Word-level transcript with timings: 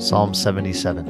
Psalm 0.00 0.32
77. 0.32 1.06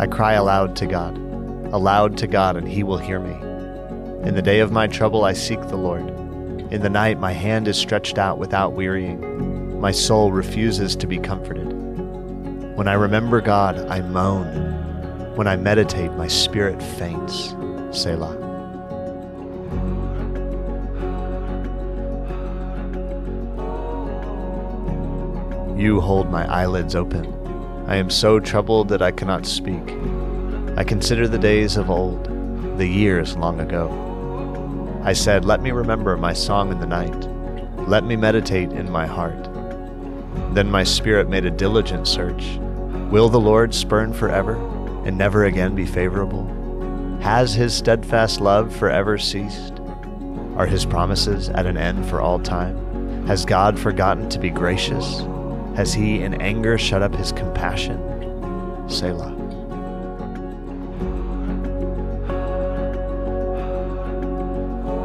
I 0.00 0.06
cry 0.08 0.32
aloud 0.32 0.74
to 0.74 0.86
God, 0.86 1.16
aloud 1.72 2.18
to 2.18 2.26
God, 2.26 2.56
and 2.56 2.66
He 2.66 2.82
will 2.82 2.98
hear 2.98 3.20
me. 3.20 3.34
In 4.26 4.34
the 4.34 4.42
day 4.42 4.58
of 4.58 4.72
my 4.72 4.88
trouble, 4.88 5.24
I 5.24 5.32
seek 5.32 5.60
the 5.68 5.76
Lord. 5.76 6.08
In 6.72 6.82
the 6.82 6.90
night, 6.90 7.20
my 7.20 7.32
hand 7.32 7.68
is 7.68 7.78
stretched 7.78 8.18
out 8.18 8.38
without 8.38 8.72
wearying. 8.72 9.80
My 9.80 9.92
soul 9.92 10.32
refuses 10.32 10.96
to 10.96 11.06
be 11.06 11.18
comforted. 11.18 11.68
When 12.76 12.88
I 12.88 12.94
remember 12.94 13.40
God, 13.40 13.78
I 13.88 14.00
moan. 14.00 15.36
When 15.36 15.46
I 15.46 15.54
meditate, 15.54 16.10
my 16.14 16.26
spirit 16.26 16.82
faints. 16.82 17.54
Selah. 17.92 18.51
You 25.82 26.00
hold 26.00 26.30
my 26.30 26.46
eyelids 26.46 26.94
open. 26.94 27.26
I 27.88 27.96
am 27.96 28.08
so 28.08 28.38
troubled 28.38 28.88
that 28.90 29.02
I 29.02 29.10
cannot 29.10 29.44
speak. 29.44 29.82
I 30.76 30.84
consider 30.84 31.26
the 31.26 31.40
days 31.40 31.76
of 31.76 31.90
old, 31.90 32.78
the 32.78 32.86
years 32.86 33.36
long 33.36 33.58
ago. 33.58 33.90
I 35.02 35.12
said, 35.12 35.44
Let 35.44 35.60
me 35.60 35.72
remember 35.72 36.16
my 36.16 36.34
song 36.34 36.70
in 36.70 36.78
the 36.78 36.86
night. 36.86 37.28
Let 37.88 38.04
me 38.04 38.14
meditate 38.14 38.70
in 38.70 38.92
my 38.92 39.08
heart. 39.08 39.48
Then 40.54 40.70
my 40.70 40.84
spirit 40.84 41.28
made 41.28 41.46
a 41.46 41.50
diligent 41.50 42.06
search. 42.06 42.58
Will 43.10 43.28
the 43.28 43.40
Lord 43.40 43.74
spurn 43.74 44.12
forever 44.12 44.54
and 45.04 45.18
never 45.18 45.46
again 45.46 45.74
be 45.74 45.84
favorable? 45.84 46.46
Has 47.22 47.54
his 47.54 47.74
steadfast 47.74 48.40
love 48.40 48.72
forever 48.72 49.18
ceased? 49.18 49.80
Are 50.56 50.66
his 50.66 50.86
promises 50.86 51.48
at 51.48 51.66
an 51.66 51.76
end 51.76 52.08
for 52.08 52.20
all 52.20 52.38
time? 52.38 53.26
Has 53.26 53.44
God 53.44 53.80
forgotten 53.80 54.28
to 54.28 54.38
be 54.38 54.48
gracious? 54.48 55.24
Has 55.76 55.94
he 55.94 56.22
in 56.22 56.40
anger 56.40 56.76
shut 56.76 57.02
up 57.02 57.14
his 57.14 57.32
compassion? 57.32 57.98
Selah. 58.88 59.34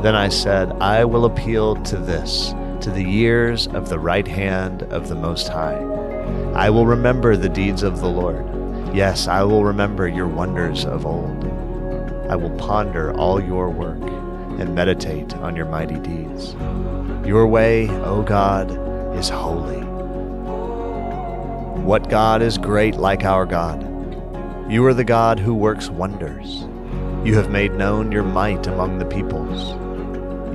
Then 0.03 0.13
I 0.13 0.29
said, 0.29 0.71
I 0.73 1.05
will 1.05 1.25
appeal 1.25 1.75
to 1.83 1.97
this, 1.97 2.53
to 2.81 2.91
the 2.91 3.03
years 3.03 3.67
of 3.67 3.89
the 3.89 3.97
right 3.97 4.27
hand 4.27 4.83
of 4.83 5.07
the 5.07 5.15
Most 5.15 5.47
High. 5.47 5.77
I 6.53 6.69
will 6.69 6.85
remember 6.85 7.35
the 7.35 7.49
deeds 7.49 7.81
of 7.81 7.99
the 7.99 8.09
Lord. 8.09 8.45
Yes, 8.93 9.27
I 9.27 9.43
will 9.43 9.63
remember 9.63 10.07
your 10.07 10.27
wonders 10.27 10.85
of 10.85 11.05
old. 11.05 11.45
I 12.29 12.35
will 12.35 12.55
ponder 12.57 13.13
all 13.13 13.41
your 13.41 13.69
work 13.69 14.01
and 14.59 14.75
meditate 14.75 15.33
on 15.35 15.55
your 15.55 15.65
mighty 15.65 15.99
deeds. 15.99 16.53
Your 17.25 17.47
way, 17.47 17.89
O 17.89 18.21
God, 18.21 18.69
is 19.17 19.29
holy. 19.29 19.86
What 21.83 22.09
God 22.09 22.41
is 22.41 22.57
great 22.57 22.95
like 22.95 23.23
our 23.23 23.45
God? 23.45 23.81
You 24.69 24.85
are 24.85 24.93
the 24.93 25.03
God 25.03 25.39
who 25.39 25.55
works 25.55 25.89
wonders. 25.89 26.65
You 27.25 27.35
have 27.35 27.49
made 27.49 27.73
known 27.73 28.11
your 28.11 28.23
might 28.23 28.67
among 28.67 28.97
the 28.97 29.05
peoples. 29.05 29.73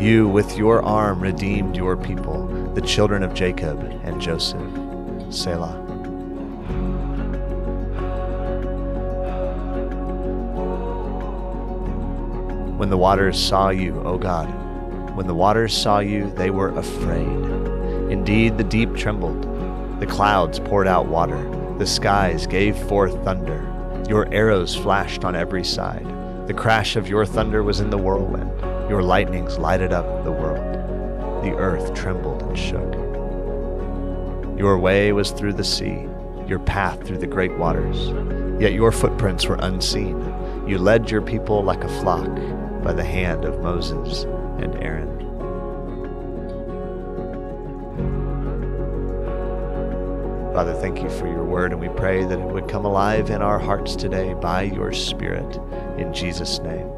You, 0.01 0.29
with 0.29 0.59
your 0.59 0.83
arm, 0.83 1.21
redeemed 1.21 1.77
your 1.77 1.97
people, 1.97 2.47
the 2.75 2.81
children 2.81 3.23
of 3.23 3.35
Jacob 3.35 3.81
and 4.05 4.21
Joseph. 4.21 4.61
Selah. 5.31 5.79
When 12.77 12.91
the 12.91 12.99
waters 12.99 13.43
saw 13.43 13.71
you, 13.71 14.01
O 14.03 14.19
God, 14.19 14.47
when 15.17 15.27
the 15.27 15.35
waters 15.35 15.77
saw 15.77 16.01
you, 16.01 16.31
they 16.33 16.51
were 16.51 16.71
afraid. 16.71 17.29
Indeed, 18.11 18.59
the 18.59 18.65
deep 18.65 18.95
trembled. 18.97 19.52
The 20.03 20.09
clouds 20.09 20.59
poured 20.59 20.89
out 20.89 21.07
water. 21.07 21.41
The 21.79 21.87
skies 21.87 22.49
gave 22.49 22.77
forth 22.77 23.23
thunder. 23.23 23.65
Your 24.09 24.27
arrows 24.35 24.75
flashed 24.75 25.25
on 25.25 25.37
every 25.37 25.63
side. 25.63 26.05
The 26.49 26.55
crash 26.55 26.97
of 26.97 27.09
your 27.09 27.25
thunder 27.25 27.63
was 27.63 27.79
in 27.79 27.89
the 27.89 27.99
whirlwind. 27.99 28.51
Your 28.91 29.05
lightnings 29.05 29.59
lighted 29.59 29.93
up 29.93 30.25
the 30.25 30.33
world. 30.33 30.75
The 31.45 31.55
earth 31.55 31.95
trembled 31.95 32.43
and 32.43 32.59
shook. 32.59 32.93
Your 34.59 34.77
way 34.77 35.13
was 35.13 35.31
through 35.31 35.53
the 35.53 35.63
sea, 35.63 36.09
your 36.49 36.59
path 36.59 37.07
through 37.07 37.19
the 37.19 37.29
great 37.29 37.57
waters. 37.57 38.09
Yet 38.61 38.73
your 38.73 38.91
footprints 38.91 39.47
were 39.47 39.59
unseen. 39.61 40.19
You 40.67 40.79
led 40.79 41.13
your 41.13 41.23
people 41.23 41.63
like 41.63 41.85
a 41.85 42.01
flock 42.01 42.35
by 42.83 42.93
the 42.93 43.05
hand 43.05 43.45
of 43.45 43.63
Moses 43.63 44.25
and 44.59 44.75
Aaron. 44.83 45.22
Father, 50.63 50.81
thank 50.81 51.03
you 51.03 51.11
for 51.11 51.27
your 51.27 51.43
word, 51.43 51.73
and 51.73 51.81
we 51.81 51.89
pray 51.89 52.25
that 52.25 52.39
it 52.39 52.47
would 52.47 52.69
come 52.69 52.85
alive 52.85 53.31
in 53.31 53.43
our 53.43 53.59
hearts 53.59 53.97
today 53.97 54.33
by 54.35 54.63
your 54.63 54.93
Spirit. 54.93 55.57
In 55.99 56.15
Jesus' 56.15 56.61
name. 56.61 56.89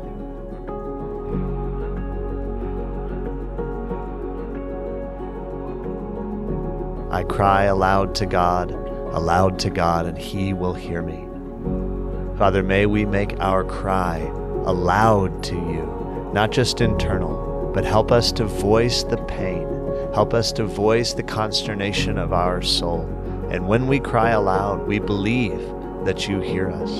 I 7.10 7.22
cry 7.22 7.64
aloud 7.64 8.14
to 8.16 8.26
God, 8.26 8.70
aloud 9.14 9.58
to 9.60 9.70
God, 9.70 10.04
and 10.04 10.18
He 10.18 10.52
will 10.52 10.74
hear 10.74 11.00
me. 11.00 11.26
Father, 12.36 12.62
may 12.62 12.84
we 12.84 13.06
make 13.06 13.32
our 13.40 13.64
cry 13.64 14.18
aloud 14.66 15.42
to 15.44 15.54
you, 15.54 16.30
not 16.34 16.52
just 16.52 16.82
internal, 16.82 17.72
but 17.72 17.86
help 17.86 18.12
us 18.12 18.30
to 18.32 18.44
voice 18.44 19.04
the 19.04 19.16
pain. 19.16 19.66
Help 20.12 20.34
us 20.34 20.52
to 20.52 20.66
voice 20.66 21.14
the 21.14 21.22
consternation 21.22 22.18
of 22.18 22.34
our 22.34 22.60
soul. 22.60 23.08
And 23.50 23.68
when 23.68 23.86
we 23.86 24.00
cry 24.00 24.30
aloud, 24.30 24.86
we 24.86 24.98
believe 24.98 25.60
that 26.04 26.28
you 26.28 26.40
hear 26.40 26.70
us. 26.70 26.90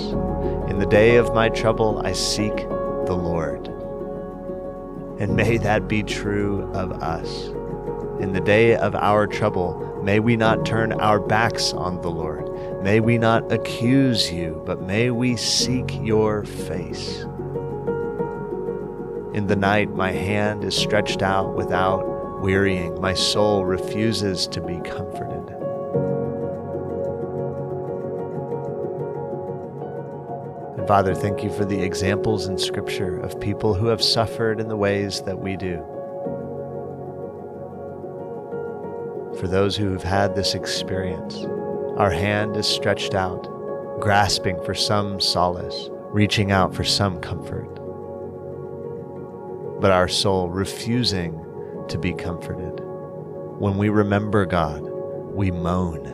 In 0.71 0.79
the 0.79 0.87
day 0.87 1.17
of 1.17 1.35
my 1.35 1.49
trouble, 1.49 2.01
I 2.05 2.13
seek 2.13 2.57
the 2.57 3.17
Lord. 3.17 3.67
And 5.21 5.37
may 5.37 5.59
that 5.59 5.89
be 5.89 6.03
true 6.03 6.71
of 6.73 6.93
us. 7.03 7.49
In 8.21 8.33
the 8.33 8.41
day 8.41 8.77
of 8.77 8.95
our 8.95 9.27
trouble, 9.27 10.01
may 10.03 10.21
we 10.21 10.37
not 10.37 10.65
turn 10.65 10.93
our 10.93 11.21
backs 11.21 11.73
on 11.73 12.01
the 12.01 12.11
Lord. 12.11 12.51
May 12.83 13.01
we 13.01 13.19
not 13.19 13.51
accuse 13.53 14.31
you, 14.31 14.63
but 14.65 14.83
may 14.83 15.11
we 15.11 15.37
seek 15.37 15.99
your 16.03 16.45
face. 16.45 17.25
In 19.35 19.47
the 19.49 19.57
night, 19.57 19.91
my 19.91 20.13
hand 20.13 20.63
is 20.65 20.77
stretched 20.77 21.23
out 21.23 21.57
without 21.57 22.41
wearying. 22.41 23.01
My 23.01 23.15
soul 23.15 23.65
refuses 23.65 24.47
to 24.49 24.61
be 24.61 24.79
comforted. 24.89 25.34
And 30.85 30.89
Father, 30.91 31.15
thank 31.15 31.43
you 31.43 31.51
for 31.51 31.65
the 31.65 31.83
examples 31.83 32.47
in 32.47 32.59
Scripture 32.59 33.19
of 33.21 33.41
people 33.41 33.73
who 33.73 33.87
have 33.87 34.03
suffered 34.03 34.61
in 34.61 34.69
the 34.69 34.77
ways 34.77 35.23
that 35.23 35.39
we 35.39 35.57
do. 35.57 35.77
For 39.41 39.49
those 39.49 39.79
who 39.79 39.93
have 39.93 40.03
had 40.03 40.37
this 40.37 40.55
experience, 40.55 41.37
our 41.97 42.11
hand 42.11 42.55
is 42.59 42.67
stretched 42.67 43.15
out, 43.15 43.45
grasping 43.99 44.63
for 44.63 44.75
some 44.75 45.21
solace, 45.21 45.89
reaching 46.11 46.53
out 46.53 46.75
for 46.75 46.85
some 46.85 47.19
comfort. 47.19 47.81
But 49.81 49.91
our 49.91 50.07
soul 50.07 50.51
refusing 50.51 51.33
to 51.89 51.97
be 51.97 52.13
comforted. 52.13 52.79
When 53.59 53.79
we 53.79 53.89
remember 53.89 54.45
God, 54.45 54.83
we 54.83 55.51
moan, 55.51 56.05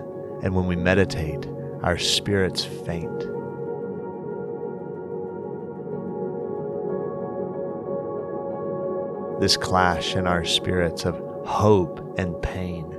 and 0.44 0.54
when 0.54 0.68
we 0.68 0.76
meditate, 0.76 1.44
our 1.82 1.98
spirits 1.98 2.64
faint. 2.64 3.39
This 9.40 9.56
clash 9.56 10.14
in 10.14 10.26
our 10.26 10.44
spirits 10.44 11.04
of 11.04 11.16
hope 11.46 12.18
and 12.18 12.40
pain 12.42 12.90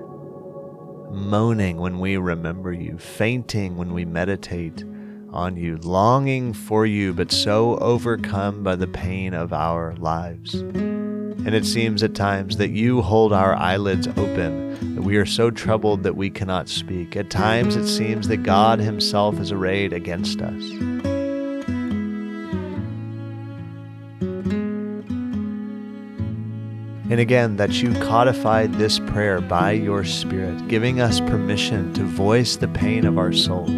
moaning 1.11 1.77
when 1.77 1.99
we 1.99 2.17
remember 2.17 2.71
you, 2.71 2.97
fainting 2.97 3.77
when 3.77 3.93
we 3.93 4.05
meditate 4.05 4.83
on 5.31 5.55
you, 5.55 5.77
longing 5.77 6.53
for 6.53 6.85
you, 6.85 7.13
but 7.13 7.31
so 7.31 7.77
overcome 7.77 8.63
by 8.63 8.75
the 8.75 8.87
pain 8.87 9.33
of 9.33 9.53
our 9.53 9.95
lives. 9.95 10.53
And 10.53 11.55
it 11.55 11.65
seems 11.65 12.03
at 12.03 12.13
times 12.13 12.57
that 12.57 12.69
you 12.69 13.01
hold 13.01 13.33
our 13.33 13.55
eyelids 13.55 14.07
open, 14.07 14.95
that 14.95 15.03
we 15.03 15.17
are 15.17 15.25
so 15.25 15.49
troubled 15.49 16.03
that 16.03 16.15
we 16.15 16.29
cannot 16.29 16.69
speak. 16.69 17.15
At 17.15 17.29
times 17.29 17.75
it 17.75 17.87
seems 17.87 18.27
that 18.27 18.43
God 18.43 18.79
Himself 18.79 19.39
is 19.39 19.51
arrayed 19.51 19.93
against 19.93 20.41
us. 20.41 21.10
And 27.11 27.19
again, 27.19 27.57
that 27.57 27.81
you 27.81 27.93
codified 27.95 28.75
this 28.75 28.97
prayer 28.97 29.41
by 29.41 29.71
your 29.71 30.05
Spirit, 30.05 30.69
giving 30.69 31.01
us 31.01 31.19
permission 31.19 31.91
to 31.95 32.03
voice 32.05 32.55
the 32.55 32.69
pain 32.69 33.05
of 33.05 33.17
our 33.17 33.33
souls. 33.33 33.69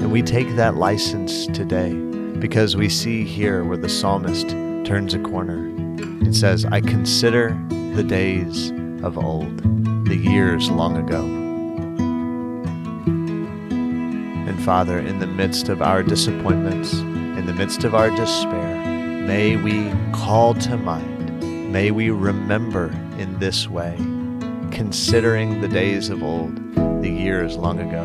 And 0.00 0.10
we 0.10 0.22
take 0.22 0.56
that 0.56 0.76
license 0.76 1.46
today 1.48 1.92
because 2.38 2.76
we 2.76 2.88
see 2.88 3.24
here 3.24 3.62
where 3.62 3.76
the 3.76 3.90
psalmist 3.90 4.48
turns 4.86 5.12
a 5.12 5.18
corner. 5.18 5.70
It 6.26 6.34
says, 6.34 6.64
I 6.64 6.80
consider 6.80 7.50
the 7.94 8.02
days 8.02 8.70
of 9.04 9.18
old, 9.18 9.58
the 10.06 10.16
years 10.16 10.70
long 10.70 10.96
ago. 10.96 11.20
And 14.48 14.64
Father, 14.64 14.98
in 14.98 15.18
the 15.18 15.26
midst 15.26 15.68
of 15.68 15.82
our 15.82 16.02
disappointments, 16.02 16.94
in 16.94 17.44
the 17.44 17.52
midst 17.52 17.84
of 17.84 17.94
our 17.94 18.08
despair, 18.08 18.59
may 19.30 19.54
we 19.54 19.88
call 20.10 20.54
to 20.54 20.76
mind, 20.76 21.40
may 21.72 21.92
we 21.92 22.10
remember 22.10 22.86
in 23.16 23.38
this 23.38 23.68
way, 23.68 23.94
considering 24.72 25.60
the 25.60 25.68
days 25.68 26.08
of 26.08 26.20
old, 26.20 26.52
the 27.00 27.08
years 27.08 27.56
long 27.56 27.78
ago. 27.78 28.04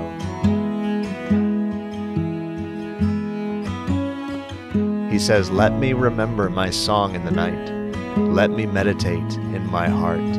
He 5.10 5.18
says, 5.18 5.50
Let 5.50 5.74
me 5.80 5.94
remember 5.94 6.48
my 6.48 6.70
song 6.70 7.16
in 7.16 7.26
the 7.26 7.32
night. 7.32 7.72
Let 8.20 8.52
me 8.52 8.68
meditate 8.68 9.34
in 9.56 9.66
my 9.72 9.90
heart. 9.90 10.32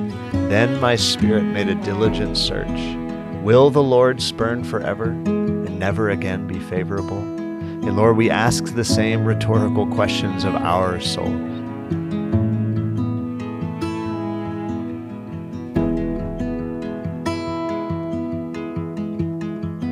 Then 0.48 0.80
my 0.80 0.94
spirit 0.94 1.42
made 1.42 1.68
a 1.68 1.74
diligent 1.74 2.38
search. 2.38 2.96
Will 3.42 3.70
the 3.70 3.82
Lord 3.82 4.22
spurn 4.22 4.62
forever 4.62 5.06
and 5.06 5.80
never 5.80 6.10
again 6.10 6.46
be 6.46 6.60
favorable? 6.60 7.35
And 7.86 7.96
Lord, 7.96 8.16
we 8.16 8.30
ask 8.30 8.74
the 8.74 8.84
same 8.84 9.24
rhetorical 9.24 9.86
questions 9.86 10.42
of 10.42 10.56
our 10.56 11.00
souls. 11.00 11.30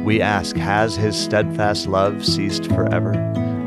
We 0.05 0.21
ask, 0.21 0.57
has 0.57 0.97
his 0.97 1.17
steadfast 1.17 1.87
love 1.87 2.27
ceased 2.27 2.67
forever? 2.67 3.15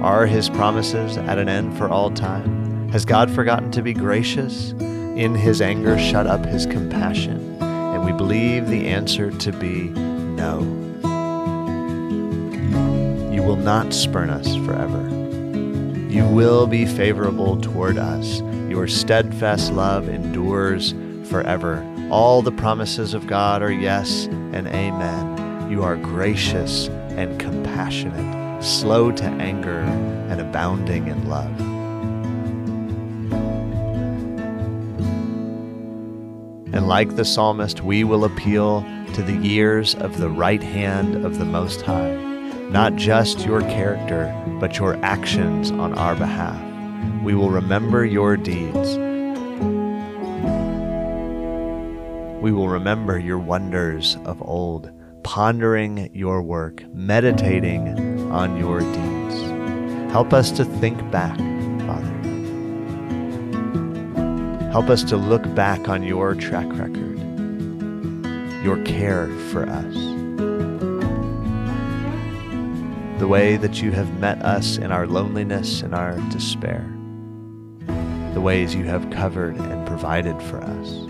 Are 0.03 0.27
his 0.27 0.49
promises 0.49 1.17
at 1.17 1.39
an 1.39 1.49
end 1.49 1.77
for 1.77 1.87
all 1.89 2.11
time? 2.11 2.89
Has 2.89 3.05
God 3.05 3.31
forgotten 3.31 3.71
to 3.71 3.81
be 3.81 3.93
gracious? 3.93 4.71
In 4.71 5.33
his 5.35 5.61
anger, 5.61 5.97
shut 5.97 6.27
up 6.27 6.45
his 6.45 6.65
compassion? 6.65 7.57
And 7.61 8.05
we 8.05 8.11
believe 8.11 8.67
the 8.67 8.87
answer 8.87 9.31
to 9.31 9.51
be 9.53 9.89
no. 9.89 10.86
Will 13.57 13.63
not 13.63 13.93
spurn 13.93 14.29
us 14.29 14.55
forever. 14.65 15.01
You 16.09 16.25
will 16.25 16.67
be 16.67 16.85
favorable 16.85 17.59
toward 17.59 17.97
us. 17.97 18.41
Your 18.69 18.87
steadfast 18.87 19.73
love 19.73 20.07
endures 20.07 20.93
forever. 21.29 21.85
All 22.09 22.41
the 22.41 22.51
promises 22.51 23.13
of 23.13 23.27
God 23.27 23.61
are 23.61 23.71
yes 23.71 24.25
and 24.25 24.67
amen. 24.67 25.69
You 25.69 25.83
are 25.83 25.97
gracious 25.97 26.87
and 26.87 27.37
compassionate 27.39 28.37
slow 28.61 29.11
to 29.11 29.23
anger, 29.23 29.79
and 29.79 30.41
abounding 30.41 31.07
in 31.07 31.29
love. 31.29 31.59
And 36.73 36.87
like 36.87 37.15
the 37.15 37.25
psalmist, 37.25 37.81
we 37.81 38.03
will 38.03 38.25
appeal 38.25 38.81
to 39.13 39.23
the 39.23 39.37
years 39.37 39.95
of 39.95 40.17
the 40.17 40.29
right 40.29 40.61
hand 40.61 41.25
of 41.25 41.39
the 41.39 41.45
Most 41.45 41.81
High, 41.81 42.15
not 42.69 42.95
just 42.95 43.45
your 43.45 43.61
character, 43.61 44.33
but 44.59 44.77
your 44.77 44.95
actions 45.03 45.71
on 45.71 45.97
our 45.97 46.15
behalf. 46.15 46.61
We 47.23 47.33
will 47.33 47.49
remember 47.49 48.05
your 48.05 48.37
deeds. 48.37 48.97
We 52.41 52.51
will 52.51 52.69
remember 52.69 53.17
your 53.17 53.39
wonders 53.39 54.17
of 54.25 54.41
old 54.41 54.91
pondering 55.23 56.09
your 56.13 56.41
work, 56.41 56.83
meditating 56.93 58.31
on 58.31 58.57
your 58.57 58.79
deeds. 58.79 59.41
Help 60.11 60.31
us 60.33 60.51
to 60.51 60.63
think 60.63 60.99
back, 61.11 61.37
Father. 61.85 62.17
Help 64.71 64.89
us 64.89 65.03
to 65.03 65.17
look 65.17 65.43
back 65.55 65.89
on 65.89 66.03
your 66.03 66.33
track 66.35 66.67
record, 66.71 67.19
your 68.63 68.81
care 68.83 69.27
for 69.51 69.67
us, 69.67 69.95
the 73.17 73.27
way 73.27 73.57
that 73.57 73.81
you 73.81 73.91
have 73.91 74.19
met 74.19 74.41
us 74.43 74.77
in 74.77 74.91
our 74.91 75.07
loneliness 75.07 75.81
and 75.81 75.93
our 75.93 76.17
despair, 76.29 76.85
the 78.33 78.41
ways 78.41 78.75
you 78.75 78.85
have 78.85 79.09
covered 79.09 79.55
and 79.55 79.87
provided 79.87 80.41
for 80.43 80.61
us 80.61 81.07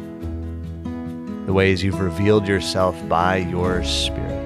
the 1.48 1.54
ways 1.54 1.82
you've 1.82 2.02
revealed 2.02 2.46
yourself 2.46 2.94
by 3.08 3.38
your 3.38 3.82
Spirit. 3.82 4.44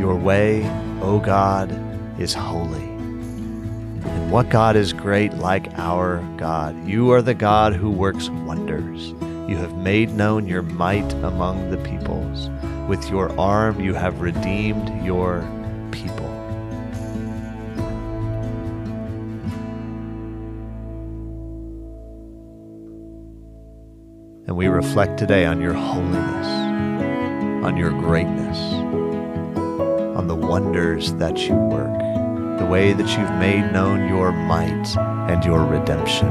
Your 0.00 0.16
way, 0.16 0.64
O 1.02 1.20
God, 1.22 1.70
is 2.18 2.32
holy. 2.32 2.80
And 2.80 4.32
what 4.32 4.48
God 4.48 4.76
is 4.76 4.94
great 4.94 5.34
like 5.34 5.70
our 5.74 6.26
God? 6.38 6.88
You 6.88 7.12
are 7.12 7.20
the 7.20 7.34
God 7.34 7.74
who 7.74 7.90
works 7.90 8.30
wonders. 8.30 9.10
You 9.46 9.58
have 9.58 9.76
made 9.76 10.14
known 10.14 10.48
your 10.48 10.62
might 10.62 11.12
among 11.22 11.70
the 11.70 11.76
peoples. 11.76 12.48
With 12.88 13.06
your 13.10 13.38
arm 13.38 13.80
you 13.80 13.92
have 13.92 14.22
redeemed 14.22 15.04
your 15.04 15.42
people. 16.04 16.26
And 24.46 24.56
we 24.56 24.68
reflect 24.68 25.18
today 25.18 25.46
on 25.46 25.60
your 25.60 25.72
holiness, 25.72 26.46
on 27.64 27.76
your 27.76 27.90
greatness, 27.90 28.58
on 30.16 30.28
the 30.28 30.34
wonders 30.34 31.14
that 31.14 31.48
you 31.48 31.54
work, 31.54 31.98
the 32.58 32.66
way 32.66 32.92
that 32.92 33.18
you've 33.18 33.38
made 33.40 33.72
known 33.72 34.06
your 34.06 34.30
might 34.32 34.96
and 35.30 35.42
your 35.44 35.64
redemption. 35.64 36.28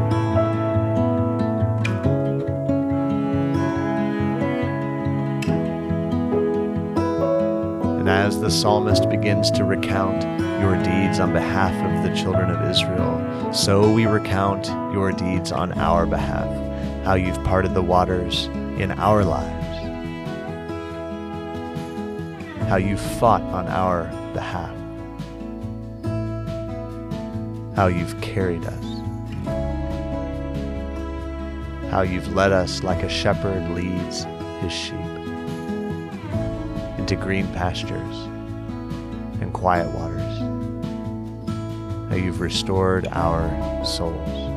As 8.14 8.40
the 8.40 8.52
psalmist 8.52 9.10
begins 9.10 9.50
to 9.50 9.64
recount 9.64 10.22
your 10.62 10.76
deeds 10.84 11.20
on 11.20 11.34
behalf 11.34 11.74
of 11.74 12.04
the 12.08 12.16
children 12.16 12.52
of 12.52 12.70
Israel, 12.70 13.52
so 13.52 13.92
we 13.92 14.06
recount 14.06 14.68
your 14.94 15.12
deeds 15.12 15.52
on 15.52 15.74
our 15.74 16.06
behalf 16.06 16.48
how 17.04 17.16
you've 17.16 17.44
parted 17.44 17.74
the 17.74 17.82
waters 17.82 18.46
in 18.78 18.92
our 18.92 19.26
lives, 19.26 19.78
how 22.70 22.76
you've 22.76 23.02
fought 23.02 23.42
on 23.42 23.68
our 23.68 24.04
behalf, 24.34 24.76
how 27.76 27.88
you've 27.88 28.22
carried 28.22 28.64
us, 28.64 28.86
how 31.90 32.04
you've 32.04 32.32
led 32.36 32.52
us 32.52 32.84
like 32.84 33.02
a 33.02 33.10
shepherd 33.10 33.68
leads 33.72 34.26
his 34.62 34.72
sheep 34.72 35.13
into 37.04 37.18
green 37.18 37.46
pastures 37.52 38.16
and 39.42 39.52
quiet 39.52 39.94
waters, 39.94 40.40
how 42.10 42.16
you've 42.16 42.40
restored 42.40 43.06
our 43.12 43.50
souls 43.84 44.54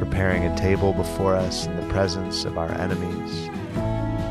preparing 0.00 0.44
a 0.46 0.56
table 0.56 0.92
before 0.92 1.36
us 1.36 1.66
in 1.66 1.76
the 1.76 1.92
presence 1.92 2.44
of 2.44 2.58
our 2.58 2.72
enemies, 2.72 3.48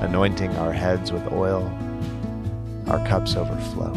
anointing 0.03 0.53
our 0.57 0.73
heads 0.73 1.13
with 1.13 1.25
oil, 1.31 1.63
our 2.88 3.00
cups 3.07 3.38
overflow. 3.38 3.93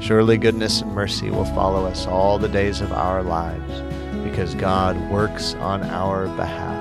Surely 0.00 0.36
goodness 0.36 0.80
and 0.80 0.92
mercy 0.92 1.30
will 1.30 1.44
follow 1.44 1.86
us 1.86 2.08
all 2.08 2.40
the 2.40 2.48
days 2.48 2.80
of 2.80 2.92
our 2.92 3.22
lives, 3.22 3.80
because 4.28 4.56
God 4.56 4.96
works 5.12 5.54
on 5.54 5.84
our 5.84 6.26
behalf. 6.36 6.75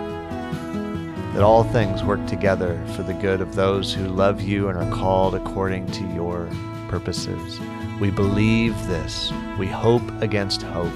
That 1.36 1.44
all 1.44 1.66
things 1.66 2.02
work 2.02 2.26
together 2.28 2.82
for 2.96 3.04
the 3.04 3.14
good 3.14 3.42
of 3.42 3.56
those 3.56 3.94
who 3.94 4.08
love 4.08 4.42
you 4.42 4.70
and 4.70 4.78
are 4.78 4.96
called 4.96 5.36
according 5.36 5.86
to 5.92 6.04
your 6.14 6.50
purposes. 6.88 7.60
We 8.00 8.10
believe 8.10 8.74
this. 8.88 9.34
We 9.60 9.68
hope 9.68 10.02
against 10.22 10.62
hope 10.62 10.94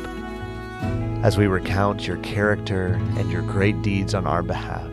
as 1.23 1.37
we 1.37 1.47
recount 1.47 2.07
your 2.07 2.17
character 2.17 2.93
and 3.17 3.29
your 3.29 3.41
great 3.41 3.81
deeds 3.81 4.13
on 4.13 4.25
our 4.25 4.41
behalf. 4.41 4.89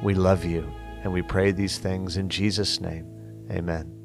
We 0.00 0.14
love 0.14 0.44
you, 0.44 0.72
and 1.02 1.12
we 1.12 1.22
pray 1.22 1.50
these 1.50 1.78
things 1.78 2.16
in 2.16 2.28
Jesus' 2.28 2.80
name. 2.80 3.06
Amen. 3.50 4.01